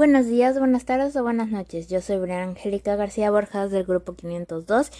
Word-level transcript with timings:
Buenos 0.00 0.28
días, 0.28 0.58
buenas 0.58 0.86
tardes 0.86 1.14
o 1.16 1.22
buenas 1.22 1.50
noches. 1.50 1.88
Yo 1.88 2.00
soy 2.00 2.16
Brian 2.16 2.48
Angélica 2.48 2.96
García 2.96 3.30
Borjas 3.30 3.70
del 3.70 3.84
grupo 3.84 4.14
502 4.14 4.90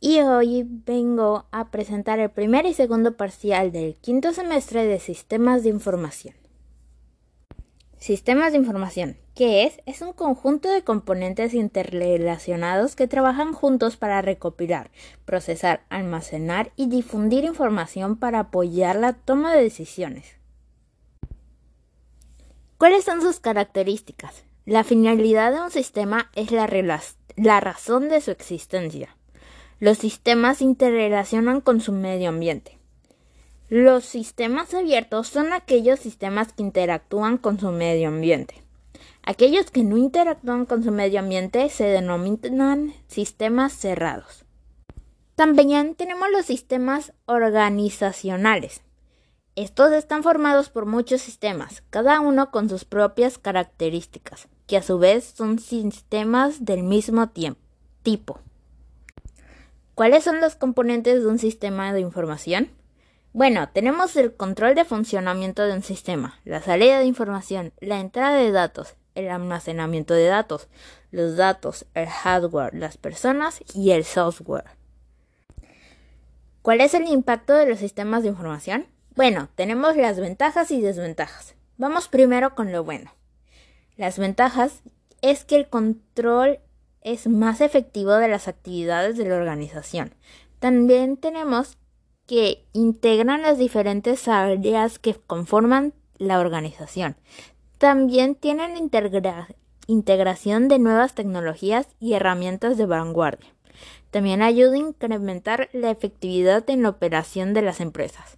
y 0.00 0.20
hoy 0.20 0.66
vengo 0.66 1.44
a 1.50 1.70
presentar 1.70 2.20
el 2.20 2.30
primer 2.30 2.64
y 2.64 2.72
segundo 2.72 3.18
parcial 3.18 3.70
del 3.70 3.96
quinto 3.96 4.32
semestre 4.32 4.86
de 4.86 4.98
Sistemas 4.98 5.62
de 5.62 5.68
Información. 5.68 6.34
Sistemas 7.98 8.52
de 8.52 8.58
información. 8.60 9.18
¿Qué 9.34 9.64
es? 9.64 9.78
Es 9.84 10.00
un 10.00 10.14
conjunto 10.14 10.70
de 10.70 10.82
componentes 10.82 11.52
interrelacionados 11.52 12.96
que 12.96 13.08
trabajan 13.08 13.52
juntos 13.52 13.98
para 13.98 14.22
recopilar, 14.22 14.90
procesar, 15.26 15.82
almacenar 15.90 16.72
y 16.76 16.86
difundir 16.86 17.44
información 17.44 18.16
para 18.16 18.38
apoyar 18.38 18.96
la 18.96 19.12
toma 19.12 19.54
de 19.54 19.64
decisiones. 19.64 20.36
¿Cuáles 22.78 23.04
son 23.04 23.22
sus 23.22 23.40
características? 23.40 24.44
La 24.66 24.84
finalidad 24.84 25.50
de 25.50 25.62
un 25.62 25.70
sistema 25.70 26.30
es 26.34 26.50
la, 26.50 26.66
razón 27.60 28.10
de 28.10 28.20
su 28.20 28.30
existencia. 28.30 29.16
Los 29.80 29.96
sistemas 29.96 30.60
interrelacionan 30.60 31.62
con 31.62 31.80
su 31.80 31.92
medio 31.92 32.28
ambiente. 32.28 32.78
Los 33.70 34.04
sistemas 34.04 34.74
abiertos 34.74 35.28
son 35.28 35.54
aquellos 35.54 36.00
sistemas 36.00 36.52
que 36.52 36.64
interactúan 36.64 37.38
con 37.38 37.58
su 37.58 37.70
medio 37.70 38.08
ambiente. 38.08 38.62
Aquellos 39.22 39.70
que 39.70 39.82
no 39.82 39.96
interactúan 39.96 40.66
con 40.66 40.84
su 40.84 40.92
medio 40.92 41.20
ambiente 41.20 41.70
se 41.70 41.84
denominan 41.84 42.92
sistemas 43.06 43.72
cerrados. 43.72 44.44
También 45.34 45.94
tenemos 45.94 46.28
los 46.30 46.44
sistemas 46.44 47.14
organizacionales. 47.24 48.82
Estos 49.56 49.90
están 49.92 50.22
formados 50.22 50.68
por 50.68 50.84
muchos 50.84 51.22
sistemas, 51.22 51.82
cada 51.88 52.20
uno 52.20 52.50
con 52.50 52.68
sus 52.68 52.84
propias 52.84 53.38
características, 53.38 54.48
que 54.66 54.76
a 54.76 54.82
su 54.82 54.98
vez 54.98 55.32
son 55.34 55.58
sistemas 55.58 56.66
del 56.66 56.82
mismo 56.82 57.30
tipo. 58.02 58.38
¿Cuáles 59.94 60.24
son 60.24 60.42
los 60.42 60.56
componentes 60.56 61.22
de 61.22 61.26
un 61.26 61.38
sistema 61.38 61.94
de 61.94 62.00
información? 62.00 62.70
Bueno, 63.32 63.70
tenemos 63.70 64.14
el 64.16 64.36
control 64.36 64.74
de 64.74 64.84
funcionamiento 64.84 65.62
de 65.62 65.72
un 65.72 65.82
sistema, 65.82 66.38
la 66.44 66.60
salida 66.60 66.98
de 66.98 67.06
información, 67.06 67.72
la 67.80 67.98
entrada 68.00 68.36
de 68.36 68.52
datos, 68.52 68.94
el 69.14 69.30
almacenamiento 69.30 70.12
de 70.12 70.26
datos, 70.26 70.68
los 71.10 71.34
datos, 71.34 71.86
el 71.94 72.08
hardware, 72.08 72.74
las 72.74 72.98
personas 72.98 73.62
y 73.74 73.92
el 73.92 74.04
software. 74.04 74.76
¿Cuál 76.60 76.82
es 76.82 76.92
el 76.92 77.08
impacto 77.08 77.54
de 77.54 77.64
los 77.64 77.78
sistemas 77.78 78.22
de 78.22 78.28
información? 78.28 78.88
Bueno, 79.16 79.48
tenemos 79.54 79.96
las 79.96 80.20
ventajas 80.20 80.70
y 80.70 80.82
desventajas. 80.82 81.54
Vamos 81.78 82.06
primero 82.06 82.54
con 82.54 82.70
lo 82.70 82.84
bueno. 82.84 83.14
Las 83.96 84.18
ventajas 84.18 84.82
es 85.22 85.46
que 85.46 85.56
el 85.56 85.68
control 85.68 86.58
es 87.00 87.26
más 87.26 87.62
efectivo 87.62 88.12
de 88.12 88.28
las 88.28 88.46
actividades 88.46 89.16
de 89.16 89.26
la 89.26 89.36
organización. 89.36 90.12
También 90.58 91.16
tenemos 91.16 91.78
que 92.26 92.66
integran 92.74 93.40
las 93.40 93.56
diferentes 93.56 94.28
áreas 94.28 94.98
que 94.98 95.14
conforman 95.14 95.94
la 96.18 96.38
organización. 96.38 97.16
También 97.78 98.34
tienen 98.34 98.76
integración 99.86 100.68
de 100.68 100.78
nuevas 100.78 101.14
tecnologías 101.14 101.88
y 102.00 102.12
herramientas 102.12 102.76
de 102.76 102.84
vanguardia. 102.84 103.48
También 104.10 104.42
ayuda 104.42 104.74
a 104.74 104.78
incrementar 104.78 105.70
la 105.72 105.90
efectividad 105.90 106.68
en 106.68 106.82
la 106.82 106.90
operación 106.90 107.54
de 107.54 107.62
las 107.62 107.80
empresas. 107.80 108.36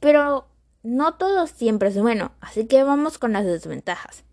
Pero 0.00 0.46
no 0.82 1.14
todo 1.14 1.46
siempre 1.46 1.90
es 1.90 2.00
bueno, 2.00 2.32
así 2.40 2.66
que 2.66 2.82
vamos 2.82 3.18
con 3.18 3.34
las 3.34 3.44
desventajas. 3.44 4.24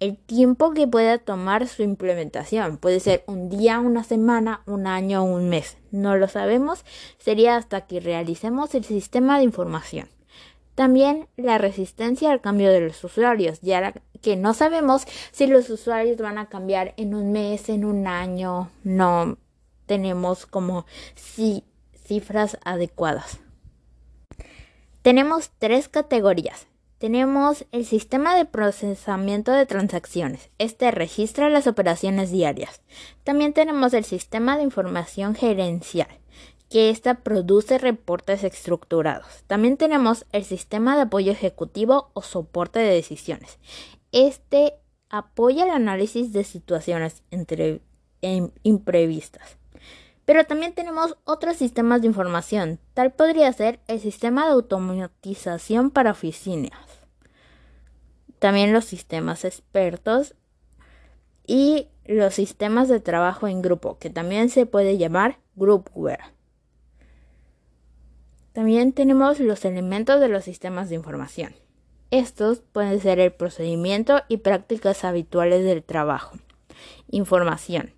El 0.00 0.16
tiempo 0.16 0.72
que 0.72 0.88
pueda 0.88 1.18
tomar 1.18 1.68
su 1.68 1.82
implementación 1.82 2.76
puede 2.78 2.98
ser 2.98 3.22
un 3.26 3.48
día, 3.48 3.78
una 3.78 4.02
semana, 4.02 4.62
un 4.66 4.88
año 4.88 5.22
o 5.22 5.26
un 5.26 5.48
mes. 5.48 5.76
No 5.92 6.16
lo 6.16 6.26
sabemos, 6.26 6.84
sería 7.18 7.56
hasta 7.56 7.82
que 7.82 8.00
realicemos 8.00 8.74
el 8.74 8.84
sistema 8.84 9.38
de 9.38 9.44
información. 9.44 10.08
También 10.74 11.28
la 11.36 11.58
resistencia 11.58 12.32
al 12.32 12.40
cambio 12.40 12.70
de 12.70 12.80
los 12.80 13.04
usuarios, 13.04 13.60
ya 13.60 13.92
que 14.22 14.36
no 14.36 14.54
sabemos 14.54 15.04
si 15.30 15.46
los 15.46 15.68
usuarios 15.68 16.16
van 16.16 16.38
a 16.38 16.48
cambiar 16.48 16.94
en 16.96 17.14
un 17.14 17.30
mes, 17.30 17.68
en 17.68 17.84
un 17.84 18.06
año, 18.06 18.70
no 18.82 19.36
tenemos 19.86 20.46
como 20.46 20.86
cifras 21.14 22.58
adecuadas. 22.64 23.38
Tenemos 25.02 25.50
tres 25.58 25.88
categorías. 25.88 26.68
Tenemos 26.98 27.66
el 27.72 27.84
sistema 27.84 28.36
de 28.36 28.44
procesamiento 28.44 29.50
de 29.50 29.66
transacciones. 29.66 30.50
Este 30.58 30.92
registra 30.92 31.50
las 31.50 31.66
operaciones 31.66 32.30
diarias. 32.30 32.82
También 33.24 33.52
tenemos 33.52 33.94
el 33.94 34.04
sistema 34.04 34.56
de 34.56 34.62
información 34.62 35.34
gerencial, 35.34 36.06
que 36.70 36.90
ésta 36.90 37.14
produce 37.14 37.78
reportes 37.78 38.44
estructurados. 38.44 39.42
También 39.48 39.76
tenemos 39.76 40.24
el 40.30 40.44
sistema 40.44 40.94
de 40.94 41.02
apoyo 41.02 41.32
ejecutivo 41.32 42.12
o 42.14 42.22
soporte 42.22 42.78
de 42.78 42.94
decisiones. 42.94 43.58
Este 44.12 44.74
apoya 45.10 45.64
el 45.64 45.70
análisis 45.70 46.32
de 46.32 46.44
situaciones 46.44 47.24
imprevistas. 48.62 49.58
Pero 50.24 50.44
también 50.44 50.72
tenemos 50.72 51.16
otros 51.24 51.56
sistemas 51.56 52.00
de 52.00 52.06
información. 52.06 52.78
Tal 52.94 53.12
podría 53.12 53.52
ser 53.52 53.80
el 53.88 54.00
sistema 54.00 54.46
de 54.46 54.52
automatización 54.52 55.90
para 55.90 56.12
oficinas. 56.12 56.72
También 58.38 58.72
los 58.72 58.84
sistemas 58.84 59.44
expertos 59.44 60.34
y 61.46 61.88
los 62.04 62.34
sistemas 62.34 62.88
de 62.88 63.00
trabajo 63.00 63.48
en 63.48 63.62
grupo, 63.62 63.98
que 63.98 64.10
también 64.10 64.48
se 64.48 64.66
puede 64.66 64.98
llamar 64.98 65.38
groupware. 65.54 66.32
También 68.52 68.92
tenemos 68.92 69.40
los 69.40 69.64
elementos 69.64 70.20
de 70.20 70.28
los 70.28 70.44
sistemas 70.44 70.88
de 70.88 70.96
información. 70.96 71.54
Estos 72.10 72.60
pueden 72.60 73.00
ser 73.00 73.18
el 73.18 73.32
procedimiento 73.32 74.22
y 74.28 74.38
prácticas 74.38 75.04
habituales 75.04 75.64
del 75.64 75.82
trabajo. 75.82 76.36
Información 77.08 77.92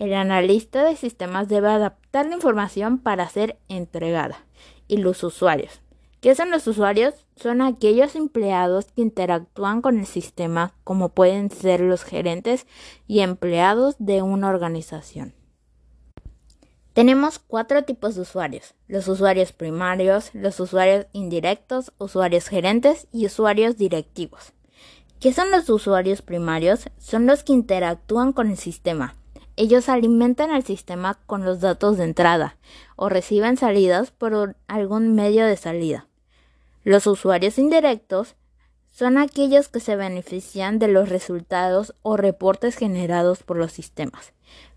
el 0.00 0.14
analista 0.14 0.82
de 0.82 0.96
sistemas 0.96 1.46
debe 1.46 1.68
adaptar 1.68 2.26
la 2.26 2.34
información 2.34 2.98
para 2.98 3.28
ser 3.28 3.58
entregada. 3.68 4.44
Y 4.88 4.96
los 4.96 5.22
usuarios. 5.22 5.82
¿Qué 6.22 6.34
son 6.34 6.50
los 6.50 6.66
usuarios? 6.66 7.14
Son 7.36 7.60
aquellos 7.60 8.16
empleados 8.16 8.86
que 8.86 9.02
interactúan 9.02 9.82
con 9.82 10.00
el 10.00 10.06
sistema, 10.06 10.72
como 10.84 11.10
pueden 11.10 11.50
ser 11.50 11.82
los 11.82 12.02
gerentes 12.02 12.66
y 13.06 13.20
empleados 13.20 13.94
de 13.98 14.22
una 14.22 14.48
organización. 14.48 15.34
Tenemos 16.94 17.38
cuatro 17.38 17.84
tipos 17.84 18.14
de 18.14 18.22
usuarios. 18.22 18.74
Los 18.88 19.06
usuarios 19.06 19.52
primarios, 19.52 20.30
los 20.32 20.58
usuarios 20.60 21.06
indirectos, 21.12 21.92
usuarios 21.98 22.48
gerentes 22.48 23.06
y 23.12 23.26
usuarios 23.26 23.76
directivos. 23.76 24.54
¿Qué 25.20 25.34
son 25.34 25.50
los 25.50 25.68
usuarios 25.68 26.22
primarios? 26.22 26.88
Son 26.98 27.26
los 27.26 27.44
que 27.44 27.52
interactúan 27.52 28.32
con 28.32 28.50
el 28.50 28.56
sistema, 28.56 29.14
ellos 29.60 29.90
alimentan 29.90 30.50
el 30.52 30.64
sistema 30.64 31.18
con 31.26 31.44
los 31.44 31.60
datos 31.60 31.98
de 31.98 32.04
entrada 32.04 32.56
o 32.96 33.10
reciben 33.10 33.58
salidas 33.58 34.10
por 34.10 34.56
algún 34.68 35.14
medio 35.14 35.44
de 35.44 35.56
salida. 35.58 36.06
Los 36.82 37.06
usuarios 37.06 37.58
indirectos 37.58 38.36
son 38.90 39.18
aquellos 39.18 39.68
que 39.68 39.80
se 39.80 39.96
benefician 39.96 40.78
de 40.78 40.88
los 40.88 41.10
resultados 41.10 41.94
o 42.00 42.16
reportes 42.16 42.74
generados 42.74 43.42
por 43.42 43.58
los 43.58 43.70
sistemas, 43.70 44.32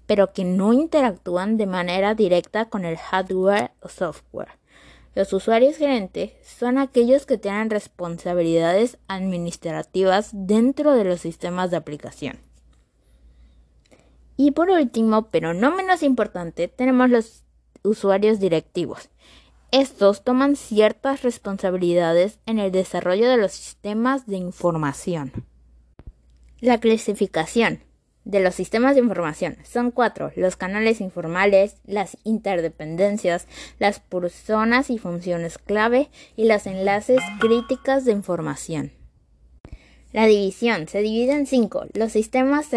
pero 0.05 0.33
que 0.33 0.43
no 0.43 0.73
interactúan 0.73 1.55
de 1.55 1.65
manera 1.65 2.13
directa 2.13 2.65
con 2.65 2.83
el 2.83 2.97
hardware 2.97 3.71
o 3.79 3.87
software. 3.87 4.59
Los 5.15 5.31
usuarios 5.31 5.77
gerentes 5.77 6.33
son 6.45 6.77
aquellos 6.77 7.25
que 7.25 7.37
tienen 7.37 7.69
responsabilidades 7.69 8.97
administrativas 9.07 10.31
dentro 10.33 10.91
de 10.91 11.05
los 11.05 11.21
sistemas 11.21 11.71
de 11.71 11.77
aplicación. 11.77 12.39
Y 14.37 14.51
por 14.51 14.69
último, 14.69 15.29
pero 15.29 15.53
no 15.53 15.75
menos 15.75 16.03
importante, 16.03 16.67
tenemos 16.67 17.09
los 17.09 17.43
usuarios 17.83 18.39
directivos. 18.39 19.09
Estos 19.71 20.23
toman 20.23 20.55
ciertas 20.55 21.23
responsabilidades 21.23 22.39
en 22.45 22.59
el 22.59 22.71
desarrollo 22.71 23.29
de 23.29 23.37
los 23.37 23.51
sistemas 23.51 24.27
de 24.27 24.37
información. 24.37 25.31
La 26.59 26.79
clasificación 26.79 27.79
de 28.25 28.39
los 28.39 28.55
sistemas 28.55 28.95
de 28.95 29.01
información 29.01 29.57
son 29.63 29.91
cuatro, 29.91 30.31
los 30.35 30.55
canales 30.55 31.01
informales, 31.01 31.75
las 31.85 32.17
interdependencias, 32.23 33.47
las 33.79 33.99
personas 33.99 34.89
y 34.89 34.97
funciones 34.97 35.57
clave 35.57 36.09
y 36.35 36.47
los 36.47 36.65
enlaces 36.65 37.21
críticas 37.39 38.05
de 38.05 38.13
información. 38.13 38.91
La 40.13 40.25
división 40.27 40.87
se 40.87 41.01
divide 41.01 41.33
en 41.33 41.47
cinco, 41.47 41.85
los 41.93 42.11
sistemas 42.11 42.67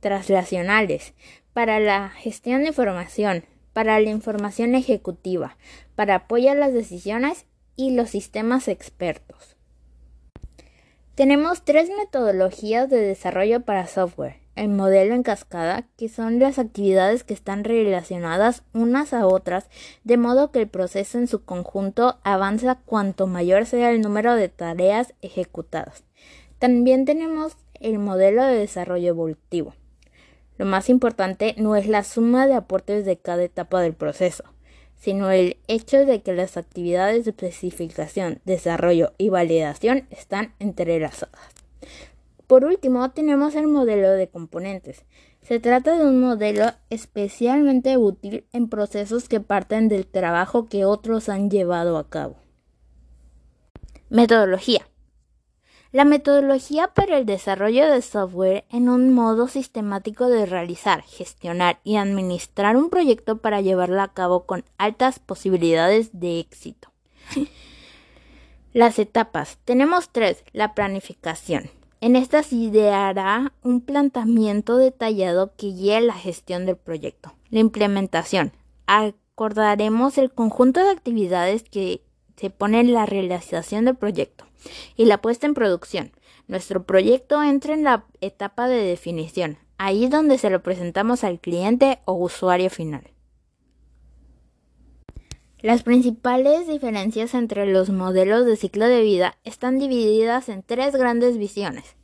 traslacionales, 0.00 1.14
para 1.52 1.80
la 1.80 2.10
gestión 2.10 2.62
de 2.62 2.68
información, 2.68 3.44
para 3.72 4.00
la 4.00 4.10
información 4.10 4.74
ejecutiva, 4.74 5.56
para 5.94 6.16
apoyar 6.16 6.56
las 6.56 6.72
decisiones 6.72 7.46
y 7.76 7.92
los 7.92 8.10
sistemas 8.10 8.68
expertos. 8.68 9.56
Tenemos 11.14 11.64
tres 11.64 11.90
metodologías 11.96 12.88
de 12.88 13.00
desarrollo 13.00 13.60
para 13.60 13.86
software. 13.86 14.40
El 14.56 14.68
modelo 14.68 15.14
en 15.14 15.22
cascada, 15.22 15.86
que 15.96 16.08
son 16.08 16.38
las 16.38 16.58
actividades 16.58 17.24
que 17.24 17.34
están 17.34 17.64
relacionadas 17.64 18.62
unas 18.72 19.12
a 19.12 19.26
otras, 19.26 19.68
de 20.04 20.16
modo 20.16 20.50
que 20.50 20.60
el 20.60 20.68
proceso 20.68 21.18
en 21.18 21.28
su 21.28 21.44
conjunto 21.44 22.18
avanza 22.24 22.74
cuanto 22.74 23.26
mayor 23.26 23.66
sea 23.66 23.90
el 23.90 24.00
número 24.00 24.34
de 24.34 24.48
tareas 24.48 25.14
ejecutadas. 25.22 26.04
También 26.58 27.04
tenemos 27.04 27.56
el 27.74 27.98
modelo 27.98 28.44
de 28.44 28.56
desarrollo 28.56 29.08
evolutivo. 29.08 29.74
Lo 30.60 30.66
más 30.66 30.90
importante 30.90 31.54
no 31.56 31.74
es 31.74 31.88
la 31.88 32.04
suma 32.04 32.46
de 32.46 32.52
aportes 32.52 33.06
de 33.06 33.16
cada 33.16 33.42
etapa 33.42 33.80
del 33.80 33.94
proceso, 33.94 34.44
sino 34.94 35.30
el 35.30 35.56
hecho 35.68 36.04
de 36.04 36.20
que 36.20 36.34
las 36.34 36.58
actividades 36.58 37.24
de 37.24 37.30
especificación, 37.30 38.42
desarrollo 38.44 39.14
y 39.16 39.30
validación 39.30 40.06
están 40.10 40.52
entrelazadas. 40.58 41.40
Por 42.46 42.66
último, 42.66 43.10
tenemos 43.10 43.54
el 43.54 43.68
modelo 43.68 44.10
de 44.10 44.28
componentes. 44.28 45.06
Se 45.40 45.60
trata 45.60 45.96
de 45.96 46.04
un 46.04 46.20
modelo 46.20 46.66
especialmente 46.90 47.96
útil 47.96 48.44
en 48.52 48.68
procesos 48.68 49.30
que 49.30 49.40
parten 49.40 49.88
del 49.88 50.06
trabajo 50.06 50.68
que 50.68 50.84
otros 50.84 51.30
han 51.30 51.48
llevado 51.48 51.96
a 51.96 52.10
cabo. 52.10 52.36
Metodología. 54.10 54.89
La 55.92 56.04
metodología 56.04 56.86
para 56.88 57.18
el 57.18 57.26
desarrollo 57.26 57.90
de 57.90 58.00
software 58.00 58.64
en 58.70 58.88
un 58.88 59.12
modo 59.12 59.48
sistemático 59.48 60.28
de 60.28 60.46
realizar, 60.46 61.02
gestionar 61.02 61.80
y 61.82 61.96
administrar 61.96 62.76
un 62.76 62.90
proyecto 62.90 63.38
para 63.38 63.60
llevarlo 63.60 64.00
a 64.00 64.12
cabo 64.12 64.46
con 64.46 64.64
altas 64.78 65.18
posibilidades 65.18 66.10
de 66.12 66.38
éxito. 66.38 66.92
Las 68.72 69.00
etapas. 69.00 69.58
Tenemos 69.64 70.10
tres. 70.10 70.44
La 70.52 70.74
planificación. 70.74 71.70
En 72.00 72.14
esta 72.14 72.44
se 72.44 72.54
ideará 72.54 73.52
un 73.64 73.80
planteamiento 73.80 74.76
detallado 74.76 75.56
que 75.56 75.66
guíe 75.66 76.00
la 76.00 76.14
gestión 76.14 76.66
del 76.66 76.76
proyecto. 76.76 77.34
La 77.50 77.58
implementación. 77.58 78.52
Acordaremos 78.86 80.18
el 80.18 80.30
conjunto 80.32 80.78
de 80.78 80.90
actividades 80.90 81.64
que 81.64 82.04
se 82.40 82.48
pone 82.48 82.82
la 82.84 83.04
realización 83.04 83.84
del 83.84 83.96
proyecto 83.96 84.46
y 84.96 85.04
la 85.04 85.20
puesta 85.20 85.46
en 85.46 85.52
producción. 85.52 86.12
Nuestro 86.48 86.84
proyecto 86.84 87.42
entra 87.42 87.74
en 87.74 87.84
la 87.84 88.06
etapa 88.22 88.66
de 88.66 88.82
definición, 88.82 89.58
ahí 89.76 90.08
donde 90.08 90.38
se 90.38 90.48
lo 90.48 90.62
presentamos 90.62 91.22
al 91.22 91.38
cliente 91.38 91.98
o 92.06 92.14
usuario 92.14 92.70
final. 92.70 93.10
Las 95.60 95.82
principales 95.82 96.66
diferencias 96.66 97.34
entre 97.34 97.66
los 97.66 97.90
modelos 97.90 98.46
de 98.46 98.56
ciclo 98.56 98.86
de 98.86 99.02
vida 99.02 99.36
están 99.44 99.78
divididas 99.78 100.48
en 100.48 100.62
tres 100.62 100.96
grandes 100.96 101.36
visiones. 101.36 101.94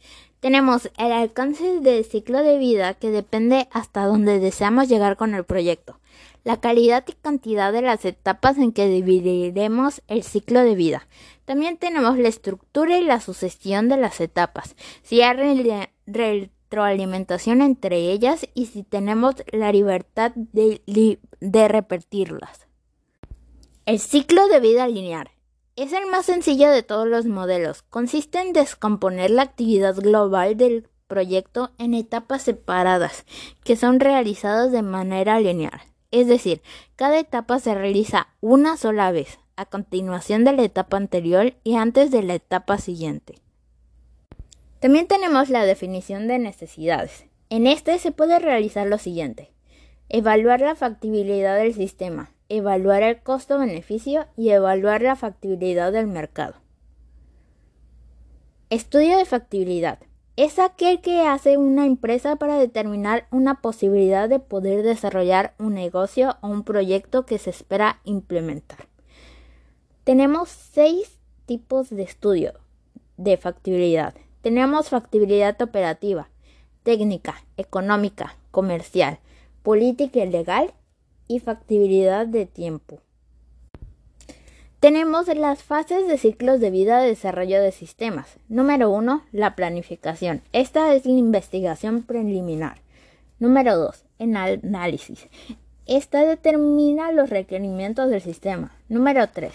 Tenemos 0.40 0.90
el 0.98 1.12
alcance 1.12 1.80
del 1.80 2.04
ciclo 2.04 2.42
de 2.42 2.58
vida 2.58 2.92
que 2.92 3.10
depende 3.10 3.68
hasta 3.72 4.04
donde 4.04 4.38
deseamos 4.38 4.90
llegar 4.90 5.16
con 5.16 5.34
el 5.34 5.44
proyecto, 5.44 5.98
la 6.46 6.60
calidad 6.60 7.04
y 7.08 7.12
cantidad 7.14 7.72
de 7.72 7.82
las 7.82 8.04
etapas 8.04 8.56
en 8.56 8.70
que 8.70 8.86
dividiremos 8.86 10.00
el 10.06 10.22
ciclo 10.22 10.62
de 10.62 10.76
vida. 10.76 11.08
También 11.44 11.76
tenemos 11.76 12.18
la 12.18 12.28
estructura 12.28 12.96
y 12.98 13.02
la 13.02 13.20
sucesión 13.20 13.88
de 13.88 13.96
las 13.96 14.20
etapas, 14.20 14.76
si 15.02 15.22
hay 15.22 15.88
retroalimentación 16.06 17.62
entre 17.62 18.12
ellas 18.12 18.46
y 18.54 18.66
si 18.66 18.84
tenemos 18.84 19.34
la 19.50 19.72
libertad 19.72 20.30
de, 20.36 21.18
repetirlas. 21.68 22.68
El 23.84 23.98
ciclo 23.98 24.46
de 24.46 24.60
vida 24.60 24.86
lineal. 24.86 25.30
Es 25.74 25.92
el 25.92 26.06
más 26.06 26.26
sencillo 26.26 26.70
de 26.70 26.84
todos 26.84 27.08
los 27.08 27.26
modelos. 27.26 27.82
Consiste 27.82 28.40
en 28.40 28.52
descomponer 28.52 29.32
la 29.32 29.42
actividad 29.42 29.96
global 29.96 30.56
del 30.56 30.88
proyecto 31.08 31.72
en 31.78 31.92
etapas 31.92 32.42
separadas, 32.42 33.24
que 33.64 33.74
son 33.74 33.98
realizadas 33.98 34.70
de 34.70 34.82
manera 34.82 35.40
lineal. 35.40 35.80
Es 36.10 36.26
decir, 36.26 36.62
cada 36.94 37.18
etapa 37.18 37.58
se 37.58 37.74
realiza 37.74 38.28
una 38.40 38.76
sola 38.76 39.10
vez, 39.12 39.38
a 39.56 39.64
continuación 39.66 40.44
de 40.44 40.52
la 40.52 40.62
etapa 40.62 40.96
anterior 40.96 41.54
y 41.64 41.76
antes 41.76 42.10
de 42.10 42.22
la 42.22 42.34
etapa 42.34 42.78
siguiente. 42.78 43.40
También 44.80 45.06
tenemos 45.06 45.48
la 45.48 45.64
definición 45.64 46.28
de 46.28 46.38
necesidades. 46.38 47.24
En 47.48 47.66
este 47.66 47.98
se 47.98 48.12
puede 48.12 48.38
realizar 48.38 48.86
lo 48.86 48.98
siguiente. 48.98 49.52
Evaluar 50.08 50.60
la 50.60 50.76
factibilidad 50.76 51.56
del 51.56 51.74
sistema, 51.74 52.30
evaluar 52.48 53.02
el 53.02 53.22
costo-beneficio 53.22 54.26
y 54.36 54.50
evaluar 54.50 55.02
la 55.02 55.16
factibilidad 55.16 55.92
del 55.92 56.06
mercado. 56.06 56.54
Estudio 58.68 59.16
de 59.16 59.24
factibilidad 59.24 59.98
es 60.36 60.58
aquel 60.58 61.00
que 61.00 61.22
hace 61.22 61.56
una 61.56 61.86
empresa 61.86 62.36
para 62.36 62.58
determinar 62.58 63.26
una 63.30 63.62
posibilidad 63.62 64.28
de 64.28 64.38
poder 64.38 64.82
desarrollar 64.82 65.54
un 65.58 65.74
negocio 65.74 66.36
o 66.42 66.48
un 66.48 66.62
proyecto 66.62 67.24
que 67.24 67.38
se 67.38 67.50
espera 67.50 68.00
implementar. 68.04 68.86
Tenemos 70.04 70.50
seis 70.50 71.18
tipos 71.46 71.88
de 71.88 72.02
estudio 72.02 72.52
de 73.16 73.38
factibilidad. 73.38 74.14
Tenemos 74.42 74.90
factibilidad 74.90 75.60
operativa, 75.62 76.28
técnica, 76.82 77.42
económica, 77.56 78.36
comercial, 78.50 79.18
política 79.62 80.20
y 80.20 80.28
legal 80.28 80.74
y 81.28 81.40
factibilidad 81.40 82.26
de 82.26 82.44
tiempo. 82.44 83.00
Tenemos 84.80 85.26
las 85.28 85.62
fases 85.62 86.06
de 86.06 86.18
ciclos 86.18 86.60
de 86.60 86.70
vida 86.70 87.00
de 87.00 87.08
desarrollo 87.08 87.62
de 87.62 87.72
sistemas. 87.72 88.36
Número 88.50 88.90
1, 88.90 89.24
la 89.32 89.56
planificación. 89.56 90.42
Esta 90.52 90.94
es 90.94 91.06
la 91.06 91.12
investigación 91.12 92.02
preliminar. 92.02 92.82
Número 93.38 93.78
2, 93.78 94.04
el 94.18 94.36
análisis. 94.36 95.28
Esta 95.86 96.26
determina 96.26 97.10
los 97.10 97.30
requerimientos 97.30 98.10
del 98.10 98.20
sistema. 98.20 98.76
Número 98.90 99.30
3, 99.30 99.50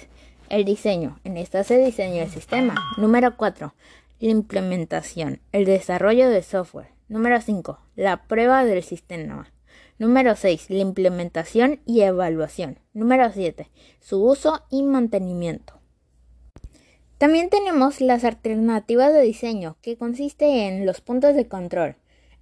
el 0.50 0.66
diseño. 0.66 1.20
En 1.24 1.38
esta 1.38 1.64
se 1.64 1.78
diseña 1.78 2.24
el 2.24 2.32
sistema. 2.32 2.74
Número 2.98 3.38
4, 3.38 3.76
la 4.22 4.30
implementación, 4.30 5.40
el 5.52 5.66
desarrollo 5.66 6.32
de 6.32 6.42
software. 6.42 6.88
Número 7.10 7.40
5, 7.40 7.78
la 7.96 8.24
prueba 8.24 8.66
del 8.66 8.82
sistema. 8.82 9.52
Número 10.02 10.36
6. 10.36 10.72
La 10.72 10.80
implementación 10.80 11.80
y 11.86 12.02
evaluación. 12.02 12.80
Número 12.96 13.32
7. 13.32 13.70
Su 14.00 14.24
uso 14.26 14.64
y 14.72 14.82
mantenimiento. 14.82 15.76
También 17.20 17.52
tenemos 17.52 18.02
las 18.02 18.24
alternativas 18.24 19.14
de 19.14 19.22
diseño, 19.22 19.78
que 19.84 19.98
consiste 19.98 20.66
en 20.66 20.88
los 20.88 21.02
puntos 21.02 21.36
de 21.36 21.48
control, 21.48 21.98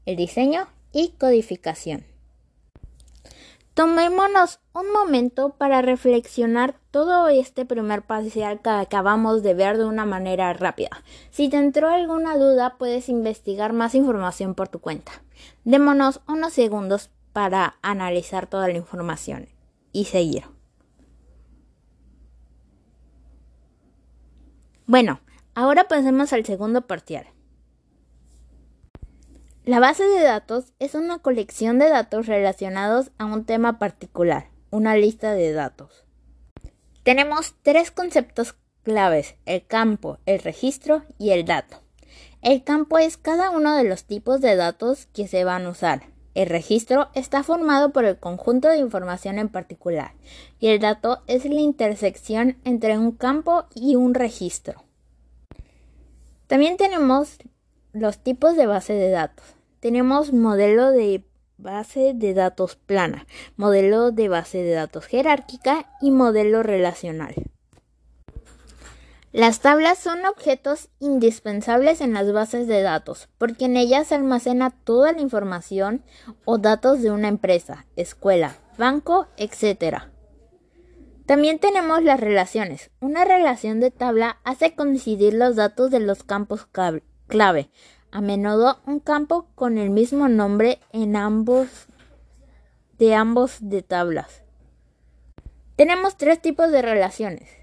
el 0.06 0.16
diseño 0.16 0.70
y 0.94 1.10
codificación. 1.20 2.06
Tomémonos 3.74 4.62
un 4.74 4.94
momento 4.94 5.50
para 5.58 5.82
reflexionar 5.82 6.76
todo 6.92 7.28
este 7.28 7.66
primer 7.66 8.04
parcial 8.04 8.62
que 8.62 8.70
acabamos 8.70 9.44
de 9.44 9.54
ver 9.54 9.78
de 9.78 9.84
una 9.84 10.06
manera 10.06 10.54
rápida. 10.54 11.04
Si 11.30 11.50
te 11.50 11.58
entró 11.58 11.90
alguna 11.90 12.38
duda, 12.38 12.78
puedes 12.78 13.10
investigar 13.10 13.74
más 13.74 13.96
información 13.96 14.56
por 14.56 14.70
tu 14.70 14.80
cuenta. 14.80 15.12
Démonos 15.66 16.22
unos 16.26 16.54
segundos 16.54 17.10
para 17.34 17.78
analizar 17.82 18.48
toda 18.48 18.68
la 18.68 18.78
información 18.78 19.50
y 19.92 20.06
seguir. 20.06 20.46
Bueno, 24.86 25.20
ahora 25.54 25.88
pasemos 25.88 26.34
al 26.34 26.46
segundo 26.46 26.88
parcial. 26.88 27.28
La 29.66 29.80
base 29.80 30.04
de 30.04 30.24
datos 30.24 30.74
es 30.80 30.96
una 30.96 31.20
colección 31.20 31.78
de 31.78 31.90
datos 31.90 32.26
relacionados 32.26 33.12
a 33.20 33.26
un 33.26 33.46
tema 33.46 33.78
particular, 33.78 34.50
una 34.72 34.96
lista 34.96 35.34
de 35.34 35.54
datos. 35.54 36.06
Tenemos 37.04 37.54
tres 37.62 37.92
conceptos 37.92 38.56
claves, 38.82 39.36
el 39.46 39.66
campo, 39.66 40.18
el 40.26 40.40
registro 40.40 41.04
y 41.20 41.30
el 41.30 41.46
dato. 41.46 41.84
El 42.42 42.64
campo 42.64 42.98
es 42.98 43.18
cada 43.18 43.52
uno 43.52 43.76
de 43.76 43.84
los 43.84 44.06
tipos 44.06 44.42
de 44.42 44.56
datos 44.56 45.06
que 45.14 45.28
se 45.28 45.44
van 45.44 45.68
a 45.68 45.70
usar. 45.70 46.08
El 46.40 46.48
registro 46.48 47.10
está 47.16 47.44
formado 47.44 47.92
por 47.92 48.06
el 48.06 48.18
conjunto 48.18 48.70
de 48.70 48.78
información 48.78 49.40
en 49.40 49.50
particular 49.50 50.14
y 50.58 50.68
el 50.70 50.80
dato 50.80 51.22
es 51.28 51.44
la 51.44 51.60
intersección 51.60 52.56
entre 52.64 52.98
un 52.98 53.12
campo 53.12 53.66
y 53.76 53.96
un 53.96 54.14
registro. 54.14 54.86
También 56.48 56.78
tenemos 56.78 57.40
los 57.92 58.20
tipos 58.20 58.56
de 58.56 58.68
base 58.68 58.94
de 58.94 59.10
datos. 59.10 59.46
Tenemos 59.82 60.32
modelo 60.32 60.92
de 60.92 61.26
base 61.58 62.14
de 62.16 62.34
datos 62.34 62.78
plana, 62.78 63.28
modelo 63.58 64.12
de 64.12 64.30
base 64.30 64.64
de 64.64 64.72
datos 64.72 65.08
jerárquica 65.08 65.94
y 66.00 66.10
modelo 66.10 66.64
relacional. 66.64 67.36
Las 69.32 69.60
tablas 69.60 70.00
son 70.00 70.26
objetos 70.26 70.90
indispensables 71.00 72.02
en 72.02 72.14
las 72.14 72.32
bases 72.34 72.68
de 72.68 72.82
datos, 72.82 73.30
porque 73.38 73.66
en 73.66 73.78
ellas 73.78 74.08
se 74.08 74.16
almacena 74.16 74.72
toda 74.72 75.12
la 75.12 75.22
información 75.22 76.04
o 76.46 76.58
datos 76.58 77.04
de 77.04 77.12
una 77.12 77.28
empresa, 77.28 77.86
escuela, 77.96 78.56
banco, 78.80 79.28
etc. 79.38 80.06
También 81.28 81.60
tenemos 81.60 82.02
las 82.02 82.20
relaciones. 82.20 82.90
Una 83.02 83.24
relación 83.24 83.80
de 83.80 83.92
tabla 83.92 84.40
hace 84.44 84.74
coincidir 84.74 85.36
los 85.36 85.56
datos 85.56 85.92
de 85.92 86.00
los 86.00 86.24
campos 86.24 86.68
clave. 87.28 87.70
A 88.12 88.22
menudo 88.22 88.80
un 88.88 89.00
campo 89.00 89.46
con 89.54 89.78
el 89.78 89.92
mismo 89.92 90.28
nombre 90.28 90.80
en 90.92 91.16
ambos 91.16 91.68
de 92.98 93.14
ambos 93.14 93.58
de 93.62 93.84
tablas. 93.84 94.42
Tenemos 95.76 96.18
tres 96.18 96.42
tipos 96.42 96.72
de 96.72 96.82
relaciones. 96.82 97.59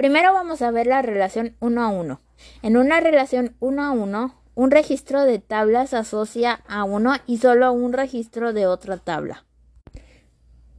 Primero 0.00 0.32
vamos 0.32 0.62
a 0.62 0.70
ver 0.70 0.86
la 0.86 1.02
relación 1.02 1.56
1 1.60 1.82
a 1.82 1.88
1. 1.88 2.20
En 2.62 2.78
una 2.78 3.00
relación 3.00 3.54
1 3.60 3.82
a 3.82 3.90
1, 3.90 4.34
un 4.54 4.70
registro 4.70 5.24
de 5.24 5.40
tablas 5.40 5.90
se 5.90 5.98
asocia 5.98 6.62
a 6.66 6.84
uno 6.84 7.16
y 7.26 7.36
solo 7.36 7.66
a 7.66 7.70
un 7.70 7.92
registro 7.92 8.54
de 8.54 8.66
otra 8.66 8.96
tabla. 8.96 9.44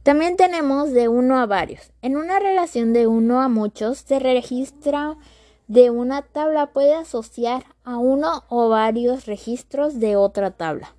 También 0.02 0.36
tenemos 0.36 0.90
de 0.90 1.06
uno 1.06 1.38
a 1.38 1.46
varios. 1.46 1.92
En 2.02 2.16
una 2.16 2.40
relación 2.40 2.92
de 2.92 3.06
uno 3.06 3.40
a 3.40 3.48
muchos 3.48 3.98
se 3.98 4.18
registra 4.18 5.16
de 5.68 5.90
una 5.90 6.22
tabla 6.22 6.72
puede 6.72 6.96
asociar 6.96 7.62
a 7.84 7.98
uno 7.98 8.42
o 8.48 8.70
varios 8.70 9.26
registros 9.26 10.00
de 10.00 10.16
otra 10.16 10.50
tabla. 10.50 10.96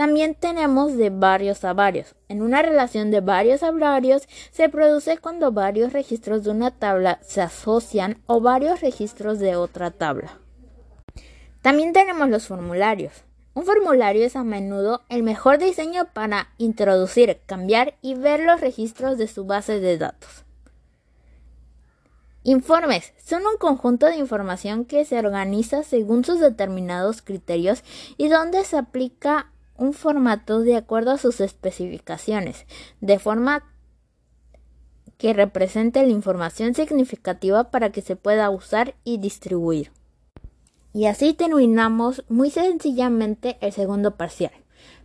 También 0.00 0.34
tenemos 0.34 0.96
de 0.96 1.10
varios 1.10 1.62
a 1.62 1.74
varios. 1.74 2.14
En 2.30 2.40
una 2.40 2.62
relación 2.62 3.10
de 3.10 3.20
varios 3.20 3.62
a 3.62 3.70
varios 3.70 4.26
se 4.50 4.70
produce 4.70 5.18
cuando 5.18 5.52
varios 5.52 5.92
registros 5.92 6.42
de 6.42 6.52
una 6.52 6.70
tabla 6.70 7.18
se 7.20 7.42
asocian 7.42 8.16
o 8.24 8.40
varios 8.40 8.80
registros 8.80 9.40
de 9.40 9.56
otra 9.56 9.90
tabla. 9.90 10.38
También 11.60 11.92
tenemos 11.92 12.30
los 12.30 12.46
formularios. 12.46 13.12
Un 13.52 13.66
formulario 13.66 14.24
es 14.24 14.36
a 14.36 14.42
menudo 14.42 15.02
el 15.10 15.22
mejor 15.22 15.58
diseño 15.58 16.06
para 16.14 16.48
introducir, 16.56 17.38
cambiar 17.44 17.98
y 18.00 18.14
ver 18.14 18.40
los 18.40 18.62
registros 18.62 19.18
de 19.18 19.28
su 19.28 19.44
base 19.44 19.80
de 19.80 19.98
datos. 19.98 20.46
Informes 22.42 23.12
son 23.22 23.42
un 23.42 23.58
conjunto 23.58 24.06
de 24.06 24.16
información 24.16 24.86
que 24.86 25.04
se 25.04 25.18
organiza 25.18 25.82
según 25.82 26.24
sus 26.24 26.40
determinados 26.40 27.20
criterios 27.20 27.84
y 28.16 28.28
donde 28.28 28.64
se 28.64 28.78
aplica 28.78 29.50
un 29.80 29.94
formato 29.94 30.60
de 30.60 30.76
acuerdo 30.76 31.10
a 31.10 31.18
sus 31.18 31.40
especificaciones, 31.40 32.66
de 33.00 33.18
forma 33.18 33.64
que 35.16 35.32
represente 35.32 36.02
la 36.02 36.12
información 36.12 36.74
significativa 36.74 37.70
para 37.70 37.90
que 37.90 38.02
se 38.02 38.14
pueda 38.14 38.50
usar 38.50 38.94
y 39.04 39.18
distribuir. 39.18 39.90
Y 40.92 41.06
así 41.06 41.32
terminamos 41.32 42.24
muy 42.28 42.50
sencillamente 42.50 43.56
el 43.60 43.72
segundo 43.72 44.16
parcial. 44.16 44.52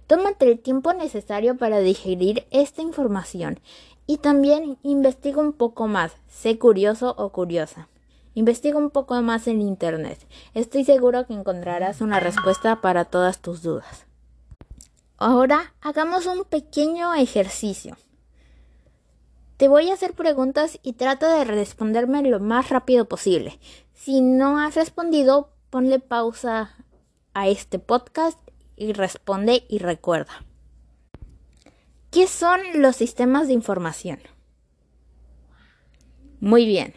Tómate 0.07 0.51
el 0.51 0.59
tiempo 0.59 0.93
necesario 0.93 1.57
para 1.57 1.79
digerir 1.79 2.45
esta 2.51 2.81
información 2.81 3.59
y 4.07 4.17
también 4.17 4.77
investiga 4.83 5.39
un 5.39 5.53
poco 5.53 5.87
más. 5.87 6.11
Sé 6.27 6.59
curioso 6.59 7.15
o 7.17 7.29
curiosa. 7.29 7.87
Investiga 8.33 8.77
un 8.77 8.89
poco 8.89 9.19
más 9.21 9.47
en 9.47 9.61
Internet. 9.61 10.19
Estoy 10.53 10.83
seguro 10.83 11.25
que 11.25 11.33
encontrarás 11.33 12.01
una 12.01 12.19
respuesta 12.19 12.81
para 12.81 13.05
todas 13.05 13.39
tus 13.39 13.61
dudas. 13.61 14.04
Ahora 15.17 15.73
hagamos 15.79 16.25
un 16.25 16.43
pequeño 16.43 17.13
ejercicio. 17.13 17.97
Te 19.55 19.69
voy 19.69 19.89
a 19.89 19.93
hacer 19.93 20.13
preguntas 20.13 20.77
y 20.83 20.93
trata 20.93 21.37
de 21.37 21.45
responderme 21.45 22.21
lo 22.21 22.41
más 22.41 22.69
rápido 22.69 23.07
posible. 23.07 23.57
Si 23.93 24.19
no 24.19 24.59
has 24.59 24.75
respondido, 24.75 25.53
ponle 25.69 25.99
pausa 25.99 26.75
a 27.33 27.47
este 27.47 27.79
podcast 27.79 28.37
y 28.75 28.91
responde 28.91 29.65
y 29.69 29.77
recuerda. 29.77 30.43
¿Qué 32.11 32.27
son 32.27 32.59
los 32.75 32.97
sistemas 32.97 33.47
de 33.47 33.53
información? 33.53 34.19
Muy 36.41 36.65
bien. 36.65 36.93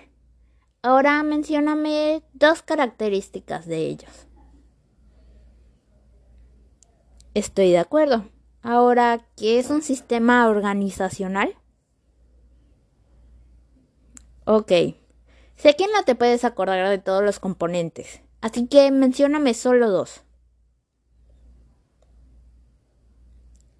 Ahora 0.82 1.22
mencióname 1.22 2.22
dos 2.32 2.62
características 2.62 3.66
de 3.66 3.86
ellos. 3.86 4.27
Estoy 7.34 7.70
de 7.70 7.78
acuerdo. 7.78 8.24
Ahora, 8.62 9.26
¿qué 9.36 9.58
es 9.58 9.70
un 9.70 9.82
sistema 9.82 10.48
organizacional? 10.48 11.54
Ok. 14.44 14.72
Sé 15.56 15.74
que 15.76 15.86
no 15.94 16.04
te 16.04 16.14
puedes 16.14 16.44
acordar 16.44 16.88
de 16.88 16.98
todos 16.98 17.22
los 17.22 17.40
componentes, 17.40 18.22
Así 18.40 18.68
que 18.68 18.90
mencióname 18.92 19.52
solo 19.52 19.90
dos. 19.90 20.22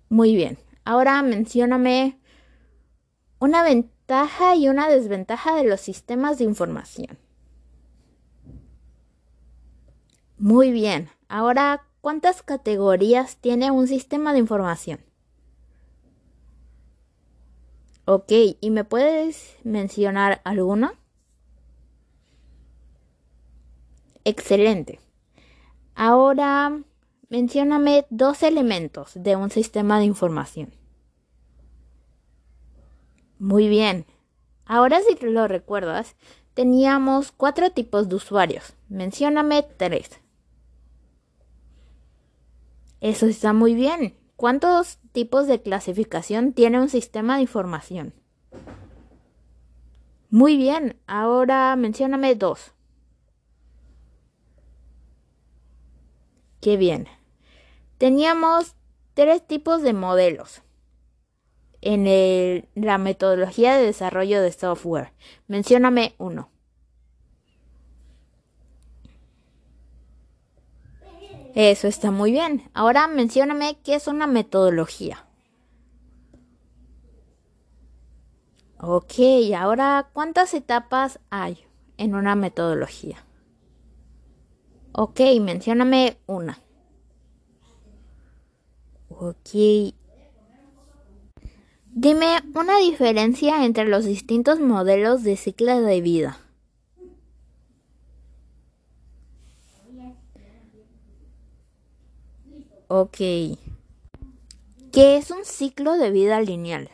Muy 0.09 0.35
bien. 0.35 0.59
Ahora 0.85 1.23
mencióname 1.23 2.19
una 3.39 3.63
ventaja 3.63 4.57
y 4.57 4.69
una 4.69 4.89
desventaja 4.89 5.55
de 5.55 5.65
los 5.65 5.81
sistemas 5.81 6.39
de 6.39 6.45
información. 6.45 7.19
Muy 10.39 10.73
bien. 10.73 11.11
Ahora, 11.29 11.88
¿cuántas 12.09 12.43
categorías 12.43 13.37
tiene 13.37 13.71
un 13.71 13.87
sistema 13.87 14.33
de 14.33 14.39
información? 14.39 15.01
Ok, 18.07 18.33
¿y 18.63 18.71
me 18.71 18.85
puedes 18.85 19.59
mencionar 19.63 20.41
alguna? 20.45 20.95
Excelente. 24.25 25.01
Ahora, 25.95 26.81
mencióname 27.29 28.07
dos 28.09 28.43
elementos 28.43 29.13
de 29.15 29.37
un 29.37 29.51
sistema 29.51 29.99
de 29.99 30.07
información. 30.07 30.73
Muy 33.39 33.69
bien. 33.69 34.07
Ahora 34.65 35.01
si 35.03 35.27
lo 35.27 35.47
recuerdas, 35.47 36.17
teníamos 36.55 37.33
cuatro 37.33 37.71
tipos 37.71 38.09
de 38.09 38.15
usuarios. 38.15 38.73
Mencióname 38.89 39.63
tres. 39.63 40.23
Eso 43.01 43.27
está 43.27 43.53
muy 43.53 43.75
bien. 43.75 44.17
¿Cuántos 44.37 44.99
tipos 45.13 45.47
de 45.47 45.63
clasificación 45.63 46.53
tiene 46.53 46.81
un 46.81 46.89
sistema 46.89 47.37
de 47.37 47.43
información? 47.43 48.15
Muy 50.31 50.57
bien. 50.57 51.01
Ahora 51.07 51.75
mencióname 51.77 52.35
dos. 52.35 52.73
Qué 56.61 56.77
bien. 56.77 57.09
Teníamos 57.99 58.75
tres 59.15 59.47
tipos 59.47 59.83
de 59.83 59.93
modelos 59.93 60.63
en 61.81 62.69
la 62.75 62.99
metodología 62.99 63.77
de 63.77 63.87
desarrollo 63.87 64.43
de 64.43 64.53
software. 64.53 65.13
Mencióname 65.47 66.15
uno. 66.19 66.51
Eso 71.55 71.89
está 71.89 72.11
muy 72.11 72.33
bien. 72.33 72.71
Ahora 72.75 73.09
mencióname 73.09 73.79
qué 73.83 73.95
es 73.95 74.07
una 74.07 74.27
metodología. 74.27 75.25
Ok, 78.81 79.15
ahora 79.57 80.09
¿cuántas 80.13 80.55
etapas 80.55 81.19
hay 81.31 81.59
en 81.97 82.15
una 82.15 82.37
metodología? 82.37 83.25
Ok, 84.93 85.21
mencióname 85.41 86.19
una. 86.27 86.61
Ok. 89.09 89.51
Dime 91.87 92.41
una 92.55 92.79
diferencia 92.79 93.65
entre 93.65 93.89
los 93.89 94.05
distintos 94.05 94.61
modelos 94.61 95.25
de 95.25 95.37
ciclo 95.37 95.81
de 95.81 96.01
vida. 96.01 96.39
Ok. 102.91 103.19
¿Qué 104.93 105.19
es 105.19 105.31
un 105.31 105.45
ciclo 105.45 105.99
de 105.99 106.11
vida 106.11 106.41
lineal? 106.41 106.91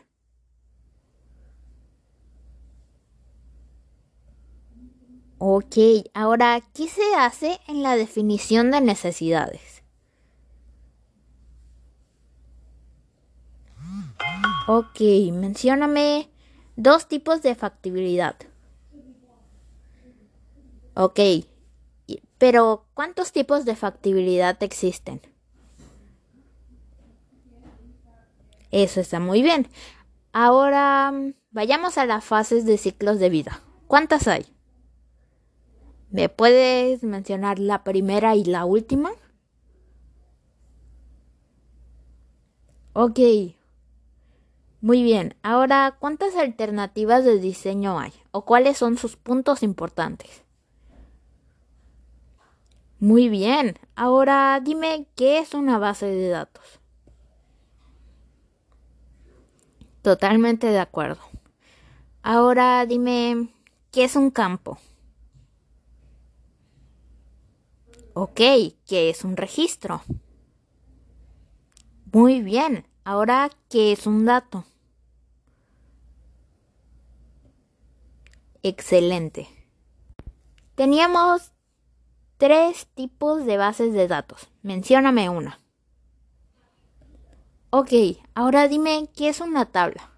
Ok, 5.39 5.77
ahora, 6.13 6.61
¿qué 6.75 6.89
se 6.89 7.15
hace 7.17 7.61
en 7.69 7.85
la 7.85 7.95
definición 7.95 8.73
de 8.73 8.81
necesidades? 8.81 9.85
Ok, 14.67 15.01
mencióname 15.33 16.29
dos 16.75 17.07
tipos 17.07 17.41
de 17.43 17.55
factibilidad. 17.55 18.35
Ok, 20.95 21.21
pero 22.39 22.87
¿cuántos 22.95 23.31
tipos 23.31 23.65
de 23.65 23.77
factibilidad 23.77 24.61
existen? 24.61 25.34
Eso 28.75 29.01
está 29.01 29.21
muy 29.21 29.41
bien. 29.41 29.69
Ahora 30.33 31.13
vayamos 31.53 31.97
a 31.97 32.07
las 32.07 32.25
fases 32.25 32.67
de 32.67 32.77
ciclos 32.77 33.21
de 33.21 33.31
vida. 33.31 33.61
¿Cuántas 33.87 34.27
hay? 34.27 34.47
¿Me 36.11 36.29
puedes 36.29 37.05
mencionar 37.05 37.61
la 37.61 37.85
primera 37.85 38.35
y 38.35 38.45
la 38.45 38.65
última? 38.65 39.13
Ok. 42.95 43.21
Muy 44.81 45.05
bien, 45.05 45.37
ahora, 45.45 45.97
¿cuántas 46.01 46.35
alternativas 46.35 47.25
de 47.25 47.39
diseño 47.39 48.01
hay? 48.01 48.13
¿O 48.33 48.45
cuáles 48.45 48.77
son 48.77 48.99
sus 48.99 49.15
puntos 49.15 49.63
importantes? 49.63 50.43
Muy 52.99 53.29
bien, 53.29 53.79
ahora 53.95 54.61
dime 54.61 55.07
qué 55.15 55.39
es 55.39 55.55
una 55.55 55.79
base 55.79 56.07
de 56.07 56.29
datos. 56.29 56.81
Totalmente 60.05 60.67
de 60.67 60.81
acuerdo. 60.81 61.23
Ahora 62.23 62.85
dime, 62.85 63.49
¿qué 63.91 64.05
es 64.05 64.17
un 64.17 64.31
campo? 64.31 64.77
Ok, 68.13 68.37
¿qué 68.87 69.09
es 69.09 69.25
un 69.25 69.39
registro? 69.39 70.03
Muy 72.13 72.43
bien, 72.43 72.87
ahora, 73.05 73.49
¿qué 73.71 73.93
es 73.93 74.07
un 74.07 74.27
dato? 74.27 74.67
Excelente. 78.63 79.49
Teníamos 80.75 81.53
tres 82.37 82.89
tipos 82.95 83.47
de 83.47 83.57
bases 83.57 83.95
de 83.95 84.07
datos. 84.07 84.51
Mencióname 84.63 85.31
una. 85.31 85.64
Ok, 87.77 87.91
ahora 88.37 88.69
dime 88.69 89.09
qué 89.17 89.29
es 89.29 89.41
una 89.41 89.65
tabla. 89.65 90.13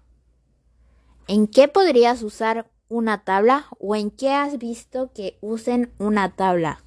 ¿En 1.27 1.47
qué 1.47 1.67
podrías 1.67 2.21
usar 2.21 2.69
una 2.87 3.23
tabla 3.23 3.65
o 3.79 3.95
en 3.95 4.11
qué 4.11 4.31
has 4.31 4.59
visto 4.59 5.11
que 5.11 5.39
usen 5.41 5.91
una 5.97 6.35
tabla? 6.35 6.83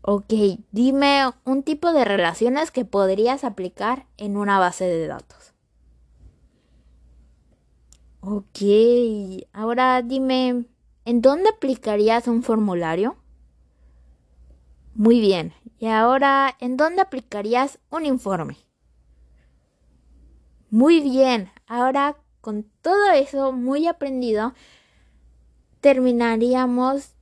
Ok, 0.00 0.32
dime 0.70 1.30
un 1.44 1.62
tipo 1.62 1.92
de 1.92 2.06
relaciones 2.06 2.70
que 2.70 2.86
podrías 2.86 3.44
aplicar 3.44 4.06
en 4.16 4.38
una 4.38 4.58
base 4.58 4.86
de 4.86 5.06
datos. 5.06 5.52
Ok, 8.22 8.62
ahora 9.52 10.00
dime, 10.00 10.64
¿en 11.04 11.20
dónde 11.20 11.50
aplicarías 11.50 12.28
un 12.28 12.42
formulario? 12.42 13.18
Muy 14.94 15.20
bien. 15.20 15.52
Y 15.82 15.88
ahora, 15.88 16.54
¿en 16.60 16.76
dónde 16.76 17.02
aplicarías 17.02 17.80
un 17.90 18.06
informe? 18.06 18.56
Muy 20.70 21.00
bien. 21.00 21.50
Ahora, 21.66 22.18
con 22.40 22.70
todo 22.82 23.10
eso 23.10 23.50
muy 23.50 23.88
aprendido, 23.88 24.54
terminaríamos 25.80 27.14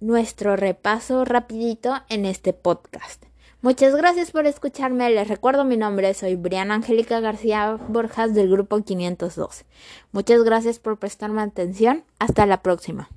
nuestro 0.00 0.56
repaso 0.56 1.26
rapidito 1.26 1.96
en 2.08 2.24
este 2.24 2.54
podcast. 2.54 3.22
Muchas 3.60 3.94
gracias 3.94 4.30
por 4.30 4.46
escucharme. 4.46 5.10
Les 5.10 5.28
recuerdo 5.28 5.66
mi 5.66 5.76
nombre, 5.76 6.14
soy 6.14 6.34
Briana 6.34 6.76
Angélica 6.76 7.20
García 7.20 7.78
Borjas 7.88 8.32
del 8.32 8.50
grupo 8.50 8.80
502. 8.80 9.66
Muchas 10.12 10.44
gracias 10.44 10.78
por 10.78 10.98
prestarme 10.98 11.42
atención. 11.42 12.04
Hasta 12.18 12.46
la 12.46 12.62
próxima. 12.62 13.10